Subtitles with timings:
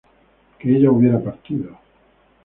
[0.57, 1.77] que ella hubiera partido